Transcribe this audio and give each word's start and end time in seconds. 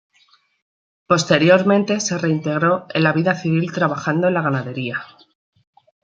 Posteriormente 1.05 1.99
se 1.99 2.17
reintegró 2.17 2.87
en 2.91 3.03
la 3.03 3.13
vida 3.13 3.35
civil 3.35 3.71
trabajando 3.71 4.29
en 4.29 4.33
la 4.33 4.41
ganadería. 4.41 5.05